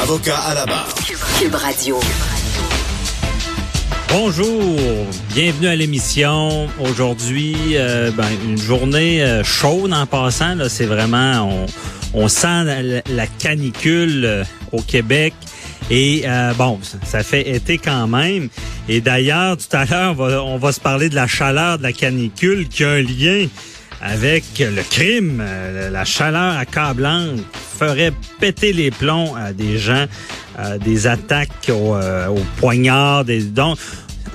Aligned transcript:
Avocat 0.00 0.38
à 0.38 0.54
la 0.54 0.66
barre. 0.66 0.88
Cube 1.38 1.54
Radio. 1.54 2.00
Bonjour, 4.08 4.76
bienvenue 5.34 5.68
à 5.68 5.76
l'émission. 5.76 6.68
Aujourd'hui, 6.80 7.56
euh, 7.74 8.10
ben, 8.10 8.26
une 8.44 8.58
journée 8.58 9.22
euh, 9.22 9.44
chaude 9.44 9.92
en 9.92 10.06
passant. 10.06 10.54
Là, 10.54 10.68
c'est 10.68 10.86
vraiment, 10.86 11.66
on, 12.14 12.22
on 12.24 12.28
sent 12.28 12.64
la, 12.64 13.02
la 13.06 13.26
canicule 13.26 14.24
euh, 14.24 14.44
au 14.72 14.80
Québec. 14.82 15.34
Et 15.90 16.22
euh, 16.26 16.52
bon, 16.54 16.78
ça 17.04 17.22
fait 17.22 17.48
été 17.50 17.78
quand 17.78 18.06
même. 18.06 18.48
Et 18.88 19.00
d'ailleurs, 19.00 19.56
tout 19.56 19.76
à 19.76 19.84
l'heure, 19.84 20.12
on 20.12 20.14
va, 20.14 20.42
on 20.42 20.58
va 20.58 20.72
se 20.72 20.80
parler 20.80 21.08
de 21.08 21.14
la 21.14 21.26
chaleur 21.26 21.78
de 21.78 21.82
la 21.82 21.92
canicule 21.92 22.68
qui 22.68 22.84
a 22.84 22.90
un 22.90 23.02
lien 23.02 23.46
avec 24.02 24.44
le 24.58 24.82
crime. 24.82 25.40
Euh, 25.40 25.90
La 25.90 26.04
chaleur 26.04 26.56
accablante 26.58 27.40
ferait 27.78 28.12
péter 28.40 28.72
les 28.72 28.90
plombs 28.90 29.34
à 29.36 29.52
des 29.52 29.78
gens, 29.78 30.06
euh, 30.58 30.78
des 30.78 31.06
attaques 31.06 31.70
au, 31.70 31.94
euh, 31.94 32.26
au 32.28 32.40
poignard. 32.56 33.24
Des, 33.24 33.42
donc, 33.42 33.78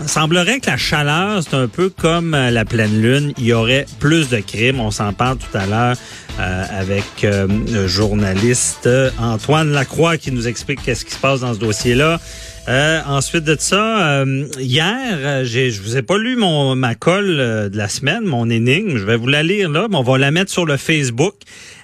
il 0.02 0.08
semblerait 0.08 0.60
que 0.60 0.70
la 0.70 0.78
chaleur, 0.78 1.42
c'est 1.44 1.56
un 1.56 1.68
peu 1.68 1.90
comme 1.90 2.34
euh, 2.34 2.52
la 2.52 2.66
pleine 2.66 3.02
lune. 3.02 3.34
Il 3.38 3.46
y 3.46 3.54
aurait 3.54 3.86
plus 4.00 4.30
de 4.30 4.38
crimes. 4.40 4.80
On 4.80 4.92
s'en 4.92 5.12
parle 5.14 5.38
tout 5.38 5.58
à 5.58 5.66
l'heure 5.66 5.96
euh, 6.40 6.66
avec 6.80 7.24
euh, 7.24 7.48
le 7.48 7.88
journaliste 7.88 8.86
euh, 8.86 9.10
Antoine 9.20 9.72
Lacroix 9.72 10.18
qui 10.18 10.32
nous 10.32 10.48
explique 10.48 10.84
qu'est-ce 10.84 11.04
qui 11.04 11.12
se 11.14 11.20
passe 11.20 11.40
dans 11.42 11.54
ce 11.54 11.60
dossier-là. 11.60 12.20
Euh, 12.68 13.02
ensuite 13.06 13.46
de 13.46 13.56
ça, 13.58 14.20
euh, 14.20 14.46
hier, 14.60 14.92
euh, 15.20 15.46
j'ai, 15.46 15.72
je 15.72 15.82
vous 15.82 15.96
ai 15.96 16.02
pas 16.02 16.18
lu 16.18 16.36
mon 16.36 16.76
ma 16.76 16.96
colle 16.96 17.38
euh, 17.40 17.70
de 17.70 17.78
la 17.78 17.88
semaine, 17.88 18.26
mon 18.26 18.50
énigme. 18.50 18.98
Je 18.98 19.06
vais 19.06 19.16
vous 19.16 19.28
la 19.28 19.42
lire 19.42 19.70
là, 19.70 19.88
mais 19.90 19.96
on 19.96 20.04
va 20.04 20.18
la 20.18 20.32
mettre 20.32 20.52
sur 20.52 20.66
le 20.66 20.76
Facebook. 20.76 21.36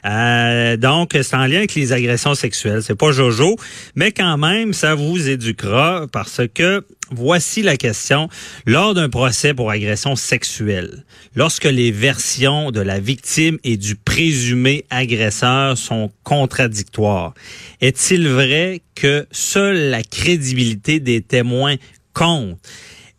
Euh, 0.06 0.76
donc, 0.76 1.12
c'est 1.14 1.36
en 1.36 1.46
lien 1.46 1.60
avec 1.60 1.76
les 1.76 1.94
agressions 1.94 2.36
sexuelles. 2.36 2.84
C'est 2.84 2.98
pas 2.98 3.14
Jojo, 3.14 3.56
mais 3.96 4.12
quand 4.12 4.38
même, 4.38 4.74
ça 4.74 4.94
vous 4.96 5.30
éduquera 5.30 6.08
parce 6.12 6.42
que 6.54 6.84
voici 7.12 7.62
la 7.62 7.78
question. 7.78 8.28
Lors 8.66 8.94
d'un 8.94 9.08
procès 9.08 9.54
pour 9.54 9.72
agression 9.72 10.18
sexuelle, 10.18 11.06
lorsque 11.36 11.64
les 11.64 11.92
versions 11.92 12.72
de 12.72 12.82
la 12.82 13.00
victime 13.00 13.58
et 13.64 13.78
du 13.78 13.96
présumé 13.96 14.84
agresseur 14.90 15.78
sont 15.78 16.12
contradictoires, 16.24 17.34
est-il 17.80 18.28
vrai 18.28 18.82
que 18.96 19.28
seule 19.32 19.90
la 19.90 20.04
crédibilité 20.04 21.00
des 21.00 21.22
témoins 21.22 21.76
compte? 22.14 22.58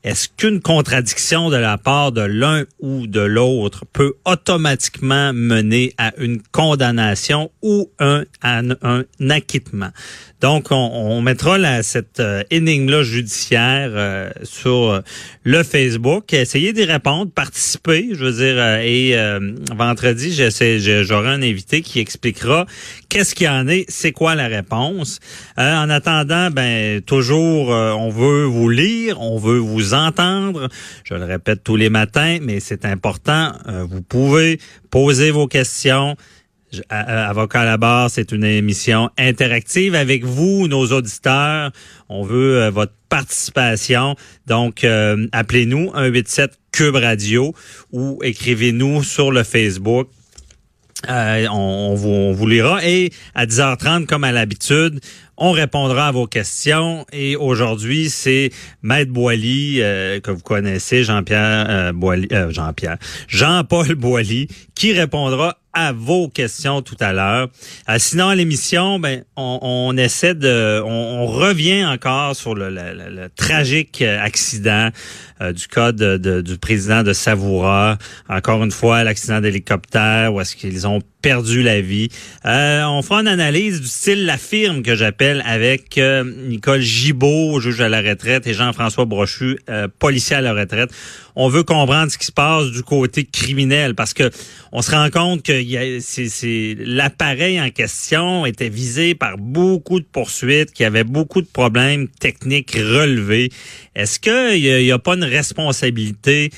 Est-ce 0.04 0.28
qu'une 0.28 0.60
contradiction 0.60 1.48
de 1.48 1.56
la 1.56 1.78
part 1.78 2.12
de 2.12 2.20
l'un 2.20 2.64
ou 2.78 3.06
de 3.06 3.20
l'autre 3.20 3.86
peut 3.90 4.12
automatiquement 4.26 5.32
mener 5.32 5.94
à 5.96 6.12
une 6.18 6.42
condamnation 6.52 7.50
ou 7.62 7.90
un, 7.98 8.24
à 8.42 8.60
un, 8.82 9.04
acquittement? 9.30 9.88
Donc, 10.42 10.66
on, 10.70 11.22
mettra 11.22 11.56
la, 11.56 11.82
cette 11.82 12.20
euh, 12.20 12.42
énigme-là 12.50 13.02
judiciaire 13.02 13.92
euh, 13.94 14.28
sur 14.42 14.90
euh, 14.90 15.00
le 15.42 15.62
Facebook. 15.62 16.34
Essayez 16.34 16.74
d'y 16.74 16.84
répondre, 16.84 17.30
participer, 17.32 18.10
je 18.12 18.26
veux 18.26 18.32
dire. 18.32 18.62
et 18.82 19.16
vendredi, 19.74 20.34
j'aurai 20.34 21.28
un 21.30 21.40
invité 21.40 21.80
qui 21.80 21.98
expliquera 21.98 22.66
qu'est-ce 23.08 23.34
qu'il 23.34 23.46
y 23.46 23.48
en 23.48 23.68
est, 23.68 23.86
c'est 23.88 24.12
quoi 24.12 24.34
la 24.34 24.48
réponse. 24.48 25.18
En 25.56 25.88
attendant, 25.88 26.50
ben 26.50 27.00
toujours, 27.00 27.68
on 27.68 28.10
veut 28.10 28.44
vous 28.44 28.68
lire, 28.68 29.22
on 29.22 29.38
veut 29.38 29.58
vous 29.58 29.93
entendre. 29.94 30.68
Je 31.04 31.14
le 31.14 31.24
répète 31.24 31.64
tous 31.64 31.76
les 31.76 31.90
matins, 31.90 32.38
mais 32.42 32.60
c'est 32.60 32.84
important. 32.84 33.52
Euh, 33.66 33.84
vous 33.88 34.02
pouvez 34.02 34.60
poser 34.90 35.30
vos 35.30 35.46
questions. 35.46 36.16
Avocat 36.88 37.60
à 37.60 37.64
la 37.64 37.76
barre, 37.76 38.10
c'est 38.10 38.32
une 38.32 38.44
émission 38.44 39.08
interactive 39.16 39.94
avec 39.94 40.24
vous, 40.24 40.66
nos 40.66 40.86
auditeurs. 40.92 41.70
On 42.08 42.24
veut 42.24 42.62
euh, 42.62 42.70
votre 42.70 42.94
participation. 43.08 44.16
Donc, 44.46 44.82
euh, 44.82 45.28
appelez-nous 45.32 45.92
187 45.94 46.58
Cube 46.72 46.96
Radio 46.96 47.54
ou 47.92 48.18
écrivez-nous 48.22 49.04
sur 49.04 49.30
le 49.30 49.44
Facebook. 49.44 50.08
On, 51.06 51.90
on 51.90 51.94
vous, 51.94 52.08
on 52.08 52.32
vous 52.32 52.46
lira. 52.48 52.84
Et 52.84 53.12
à 53.34 53.46
10h30, 53.46 54.06
comme 54.06 54.24
à 54.24 54.32
l'habitude, 54.32 55.00
on 55.36 55.52
répondra 55.52 56.08
à 56.08 56.12
vos 56.12 56.26
questions. 56.26 57.04
Et 57.12 57.36
aujourd'hui, 57.36 58.10
c'est 58.10 58.50
Maître 58.82 59.12
Boily, 59.12 59.78
euh, 59.82 60.20
que 60.20 60.30
vous 60.30 60.40
connaissez, 60.42 61.04
Jean-Pierre 61.04 61.66
euh, 61.68 61.92
Boily, 61.92 62.28
euh, 62.32 62.50
Jean-Pierre, 62.50 62.98
Jean-Paul 63.28 63.94
Boily, 63.94 64.48
qui 64.74 64.92
répondra 64.92 65.58
à 65.76 65.90
vos 65.92 66.28
questions 66.28 66.82
tout 66.82 66.96
à 67.00 67.12
l'heure. 67.12 67.48
Euh, 67.88 67.96
sinon, 67.98 68.28
à 68.28 68.36
l'émission, 68.36 69.00
ben, 69.00 69.24
on, 69.36 69.58
on 69.60 69.96
essaie 69.96 70.36
de, 70.36 70.80
on, 70.84 70.88
on 70.88 71.26
revient 71.26 71.84
encore 71.84 72.36
sur 72.36 72.54
le, 72.54 72.70
le- 72.70 72.94
le- 72.94 73.10
le 73.22 73.28
tragique 73.34 74.00
euh, 74.00 74.20
accident 74.20 74.90
euh, 75.40 75.52
du 75.52 75.66
cas 75.66 75.90
de- 75.90 76.16
de- 76.16 76.42
du 76.42 76.58
président 76.58 77.02
de 77.02 77.12
Savoura. 77.12 77.98
Encore 78.28 78.62
une 78.62 78.70
fois, 78.70 79.02
l'accident 79.02 79.40
d'hélicoptère 79.40 80.32
où 80.32 80.40
est-ce 80.40 80.54
qu'ils 80.54 80.86
ont 80.86 81.00
perdu 81.24 81.62
la 81.62 81.80
vie. 81.80 82.10
Euh, 82.44 82.82
on 82.84 83.00
fera 83.00 83.20
une 83.22 83.28
analyse 83.28 83.80
du 83.80 83.86
style 83.86 84.26
La 84.26 84.36
Firme 84.36 84.82
que 84.82 84.94
j'appelle 84.94 85.42
avec 85.46 85.96
euh, 85.96 86.22
Nicole 86.22 86.82
Gibault, 86.82 87.60
juge 87.60 87.80
à 87.80 87.88
la 87.88 88.02
retraite, 88.02 88.46
et 88.46 88.52
Jean-François 88.52 89.06
Brochu, 89.06 89.58
euh, 89.70 89.88
policier 89.98 90.36
à 90.36 90.42
la 90.42 90.52
retraite. 90.52 90.90
On 91.34 91.48
veut 91.48 91.62
comprendre 91.62 92.12
ce 92.12 92.18
qui 92.18 92.26
se 92.26 92.32
passe 92.32 92.70
du 92.70 92.82
côté 92.82 93.24
criminel 93.24 93.94
parce 93.94 94.12
que 94.12 94.30
on 94.70 94.82
se 94.82 94.90
rend 94.90 95.08
compte 95.08 95.42
que 95.42 95.52
a- 95.52 96.84
l'appareil 96.84 97.58
en 97.58 97.70
question 97.70 98.44
était 98.44 98.68
visé 98.68 99.14
par 99.14 99.38
beaucoup 99.38 100.00
de 100.00 100.04
poursuites, 100.04 100.72
qu'il 100.72 100.84
y 100.84 100.86
avait 100.86 101.04
beaucoup 101.04 101.40
de 101.40 101.46
problèmes 101.46 102.06
techniques 102.20 102.72
relevés. 102.76 103.50
Est-ce 103.96 104.20
qu'il 104.20 104.60
n'y 104.60 104.92
a, 104.92 104.98
pas 104.98 105.14
une 105.14 105.24
responsabilité 105.24 106.50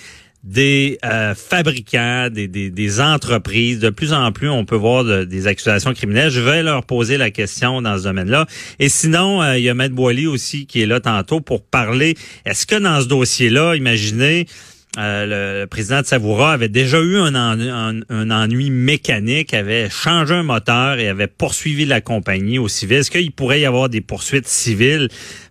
des 0.46 0.96
euh, 1.04 1.34
fabricants, 1.34 2.28
des, 2.30 3.00
entreprises. 3.00 3.80
De 3.80 3.90
plus 3.90 4.12
en 4.12 4.30
plus, 4.30 4.48
on 4.48 4.64
peut 4.64 4.76
voir 4.76 5.02
de- 5.04 5.24
des 5.24 5.48
accusations 5.48 5.92
criminelles. 5.92 6.30
Je 6.30 6.40
vais 6.40 6.62
leur 6.62 6.84
poser 6.86 7.18
la 7.18 7.30
question 7.32 7.82
dans 7.82 7.98
ce 7.98 8.04
domaine-là. 8.04 8.46
Et 8.78 8.88
sinon, 8.88 9.42
euh, 9.42 9.58
il 9.58 9.64
y 9.64 9.68
a 9.68 9.74
Maître 9.74 9.94
Boily 9.96 10.28
aussi 10.28 10.66
qui 10.66 10.80
est 10.80 10.86
là 10.86 11.00
tantôt 11.00 11.40
pour 11.40 11.64
parler. 11.64 12.14
Est-ce 12.44 12.64
que 12.64 12.76
dans 12.76 13.00
ce 13.00 13.08
dossier-là, 13.08 13.74
imaginez, 13.74 14.46
euh, 14.98 15.62
le, 15.62 15.66
président 15.66 16.00
de 16.00 16.06
Savoura 16.06 16.52
avait 16.52 16.68
déjà 16.68 17.00
eu 17.00 17.16
un, 17.16 17.34
en- 17.34 17.60
un- 17.60 18.00
un 18.08 18.30
ennui 18.30 18.70
mécanique, 18.70 19.52
avait 19.52 19.90
changé 19.90 20.32
un 20.32 20.44
moteur 20.44 21.00
et 21.00 21.08
avait 21.08 21.26
poursuivi 21.26 21.86
la 21.86 22.00
compagnie 22.00 22.60
au 22.60 22.68
civil? 22.68 22.98
Est-ce 22.98 23.10
qu'il 23.10 23.32
pourrait 23.32 23.60
y 23.60 23.66
avoir 23.66 23.88
des 23.88 24.00
poursuites 24.00 24.46
civiles? 24.46 25.08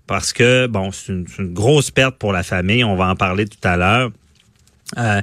Parce 0.08 0.32
que, 0.32 0.68
bon, 0.68 0.92
c'est 0.94 1.12
une, 1.12 1.26
c'est 1.28 1.42
une 1.42 1.54
grosse 1.54 1.92
perte 1.92 2.16
pour 2.18 2.32
la 2.32 2.44
famille. 2.44 2.86
On 2.86 2.96
va 2.96 3.10
en 3.10 3.16
parler 3.18 3.46
tout 3.46 3.58
à 3.68 3.76
l'heure. 3.76 4.12
Euh, 4.98 5.22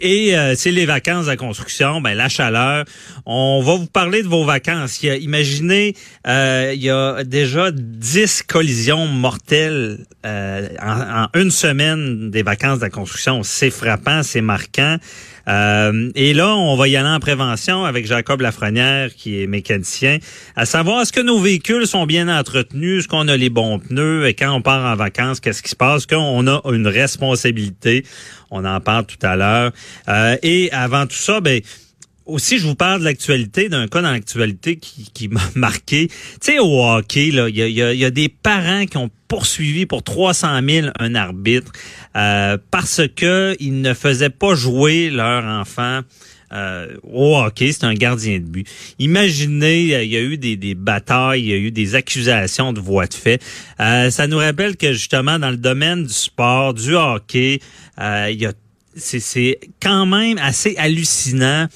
et 0.00 0.36
euh, 0.36 0.54
c'est 0.56 0.70
les 0.70 0.86
vacances 0.86 1.28
à 1.28 1.36
construction, 1.36 2.00
ben 2.00 2.14
la 2.14 2.28
chaleur. 2.28 2.84
On 3.24 3.62
va 3.62 3.76
vous 3.76 3.86
parler 3.86 4.22
de 4.22 4.28
vos 4.28 4.44
vacances. 4.44 5.02
Imaginez, 5.02 5.94
euh, 6.26 6.72
il 6.74 6.82
y 6.82 6.90
a 6.90 7.24
déjà 7.24 7.70
10 7.72 8.42
collisions 8.42 9.06
mortelles 9.06 10.06
euh, 10.24 10.68
en, 10.82 11.24
en 11.24 11.40
une 11.40 11.50
semaine 11.50 12.30
des 12.30 12.42
vacances 12.42 12.78
de 12.78 12.84
la 12.84 12.90
construction. 12.90 13.42
C'est 13.42 13.70
frappant, 13.70 14.22
c'est 14.22 14.40
marquant. 14.40 14.98
Euh, 15.48 16.10
et 16.14 16.34
là, 16.34 16.56
on 16.56 16.76
va 16.76 16.88
y 16.88 16.96
aller 16.96 17.08
en 17.08 17.20
prévention 17.20 17.84
avec 17.84 18.06
Jacob 18.06 18.40
Lafrenière, 18.40 19.14
qui 19.14 19.42
est 19.42 19.46
mécanicien, 19.46 20.18
à 20.56 20.66
savoir 20.66 21.02
est-ce 21.02 21.12
que 21.12 21.20
nos 21.20 21.40
véhicules 21.40 21.86
sont 21.86 22.06
bien 22.06 22.28
entretenus, 22.28 23.00
est-ce 23.00 23.08
qu'on 23.08 23.28
a 23.28 23.36
les 23.36 23.50
bons 23.50 23.78
pneus, 23.78 24.26
et 24.26 24.34
quand 24.34 24.52
on 24.52 24.62
part 24.62 24.84
en 24.92 24.96
vacances, 24.96 25.40
qu'est-ce 25.40 25.62
qui 25.62 25.70
se 25.70 25.76
passe, 25.76 26.06
qu'on 26.06 26.46
a 26.46 26.60
une 26.72 26.88
responsabilité. 26.88 28.04
On 28.50 28.64
en 28.64 28.80
parle 28.80 29.06
tout 29.06 29.18
à 29.22 29.36
l'heure. 29.36 29.72
Euh, 30.08 30.36
et 30.42 30.70
avant 30.72 31.06
tout 31.06 31.16
ça, 31.16 31.40
ben 31.40 31.60
aussi, 32.26 32.58
je 32.58 32.66
vous 32.66 32.74
parle 32.74 33.00
de 33.00 33.04
l'actualité, 33.04 33.68
d'un 33.68 33.86
cas 33.88 34.02
dans 34.02 34.10
l'actualité 34.10 34.76
qui, 34.76 35.08
qui 35.14 35.28
m'a 35.28 35.40
marqué. 35.54 36.08
Tu 36.08 36.14
sais, 36.40 36.58
au 36.58 36.84
hockey, 36.84 37.28
il 37.28 37.34
y 37.34 37.40
a, 37.40 37.48
y 37.68 37.82
a- 37.82 37.94
y 37.94 38.04
a 38.04 38.10
des 38.10 38.28
parents 38.28 38.84
qui 38.86 38.96
ont 38.96 39.10
poursuivi 39.28 39.86
pour 39.86 40.02
300 40.02 40.60
000 40.68 40.88
un 40.98 41.14
arbitre 41.14 41.72
euh, 42.16 42.58
parce 42.70 43.02
que 43.14 43.56
ils 43.60 43.80
ne 43.80 43.94
faisaient 43.94 44.30
pas 44.30 44.54
jouer 44.54 45.10
leur 45.10 45.44
enfant 45.44 46.00
euh, 46.52 46.94
au 47.02 47.36
hockey, 47.36 47.72
c'est 47.72 47.84
un 47.84 47.94
gardien 47.94 48.38
de 48.38 48.44
but. 48.44 48.68
Imaginez, 49.00 49.80
il 50.04 50.08
y 50.08 50.16
a 50.16 50.20
eu 50.20 50.38
des, 50.38 50.56
des, 50.56 50.76
batailles, 50.76 51.40
il 51.42 51.48
y 51.48 51.52
a 51.52 51.56
eu 51.56 51.72
des 51.72 51.96
accusations 51.96 52.72
de 52.72 52.78
voix 52.78 53.06
de 53.08 53.14
fait. 53.14 53.42
Euh, 53.80 54.10
ça 54.10 54.28
nous 54.28 54.38
rappelle 54.38 54.76
que 54.76 54.92
justement 54.92 55.40
dans 55.40 55.50
le 55.50 55.56
domaine 55.56 56.04
du 56.04 56.12
sport, 56.12 56.72
du 56.74 56.94
hockey, 56.94 57.58
euh, 58.00 58.28
il 58.30 58.40
y 58.40 58.46
a 58.46 58.52
c'est 58.98 59.58
quand 59.82 60.06
même 60.06 60.38
assez 60.38 60.74
hallucinant 60.78 61.66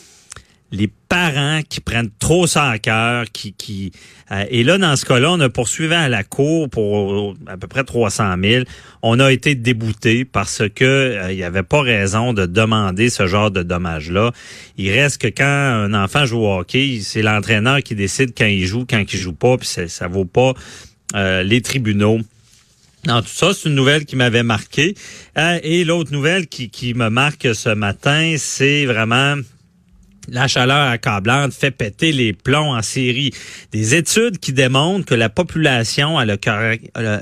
les 0.73 0.89
parents 1.09 1.61
qui 1.69 1.81
prennent 1.81 2.11
trop 2.19 2.47
ça 2.47 2.69
à 2.69 2.79
cœur, 2.79 3.25
qui, 3.33 3.53
qui 3.53 3.91
euh, 4.31 4.45
et 4.51 4.63
là 4.63 4.79
dans 4.79 4.95
ce 4.95 5.05
cas-là, 5.05 5.33
on 5.33 5.41
a 5.41 5.49
poursuivi 5.49 5.95
à 5.95 6.09
la 6.09 6.23
cour 6.23 6.71
pour 6.71 7.35
à 7.47 7.57
peu 7.57 7.67
près 7.67 7.83
300 7.83 8.35
000. 8.43 8.65
On 9.03 9.19
a 9.19 9.33
été 9.33 9.55
débouté 9.55 10.25
parce 10.25 10.63
que 10.73 10.85
euh, 10.85 11.33
il 11.33 11.37
n'y 11.37 11.43
avait 11.43 11.65
pas 11.65 11.83
raison 11.83 12.33
de 12.33 12.47
demander 12.47 13.11
ce 13.11 13.27
genre 13.27 13.51
de 13.51 13.63
dommages-là. 13.63 14.33
Il 14.77 14.93
reste 14.93 15.21
que 15.21 15.27
quand 15.27 15.45
un 15.45 15.95
enfant 15.95 16.27
joue 16.27 16.45
au 16.45 16.59
hockey, 16.59 17.01
c'est 17.03 17.23
l'entraîneur 17.23 17.83
qui 17.83 17.97
décide 17.97 18.33
quand 18.37 18.47
il 18.47 18.65
joue, 18.65 18.87
quand 18.89 19.03
il 19.13 19.19
joue 19.19 19.33
pas, 19.33 19.57
puis 19.57 19.67
ça, 19.67 19.89
ça 19.89 20.07
vaut 20.07 20.25
pas 20.25 20.55
euh, 21.17 21.43
les 21.43 21.61
tribunaux. 21.61 22.21
dans 23.05 23.23
tout 23.23 23.29
ça, 23.29 23.53
c'est 23.53 23.69
une 23.69 23.75
nouvelle 23.75 24.05
qui 24.05 24.15
m'avait 24.15 24.45
marqué. 24.45 24.95
et 25.37 25.85
l'autre 25.85 26.13
nouvelle 26.13 26.47
qui, 26.47 26.71
qui 26.71 26.95
me 26.95 27.09
marque 27.09 27.53
ce 27.53 27.71
matin, 27.71 28.37
c'est 28.39 28.87
vraiment 28.87 29.35
la 30.29 30.49
chaleur 30.49 30.91
accablante 30.91 31.53
fait 31.53 31.71
péter 31.71 32.13
les 32.13 32.33
plombs 32.33 32.75
en 32.75 32.83
série. 32.83 33.33
Des 33.73 33.95
études 33.95 34.39
qui 34.39 34.53
démontrent 34.53 35.07
que 35.07 35.15
la 35.15 35.29
population 35.29 36.19
a 36.19 36.25
le, 36.25 36.37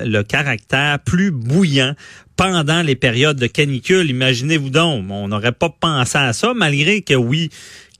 le 0.04 0.22
caractère 0.22 0.98
plus 1.00 1.30
bouillant 1.30 1.94
pendant 2.38 2.82
les 2.82 2.94
périodes 2.94 3.36
de 3.36 3.48
canicule. 3.48 4.08
Imaginez-vous 4.08 4.70
donc, 4.70 5.04
on 5.10 5.28
n'aurait 5.28 5.52
pas 5.52 5.68
pensé 5.68 6.16
à 6.16 6.32
ça, 6.32 6.54
malgré 6.54 7.02
que 7.02 7.14
oui, 7.14 7.50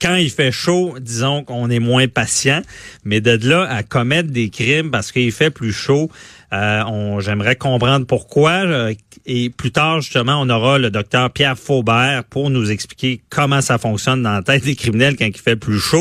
quand 0.01 0.15
il 0.15 0.29
fait 0.29 0.53
chaud, 0.53 0.95
disons 0.99 1.43
qu'on 1.43 1.69
est 1.69 1.79
moins 1.79 2.07
patient, 2.07 2.61
mais 3.03 3.19
de 3.19 3.37
là 3.47 3.67
à 3.69 3.83
commettre 3.83 4.29
des 4.29 4.49
crimes 4.49 4.91
parce 4.91 5.11
qu'il 5.11 5.33
fait 5.33 5.49
plus 5.49 5.73
chaud, 5.73 6.09
euh, 6.53 7.19
j'aimerais 7.19 7.57
comprendre 7.57 8.05
pourquoi. 8.05 8.51
Euh, 8.65 8.93
et 9.25 9.49
plus 9.49 9.71
tard, 9.71 9.99
justement, 9.99 10.39
on 10.41 10.49
aura 10.49 10.79
le 10.79 10.89
docteur 10.89 11.29
Pierre 11.31 11.59
Faubert 11.59 12.23
pour 12.23 12.49
nous 12.49 12.71
expliquer 12.71 13.21
comment 13.29 13.59
ça 13.59 13.77
fonctionne 13.77 14.23
dans 14.23 14.31
la 14.31 14.41
tête 14.41 14.63
des 14.63 14.75
criminels 14.75 15.17
quand 15.17 15.25
il 15.25 15.37
fait 15.37 15.57
plus 15.57 15.79
chaud. 15.79 15.97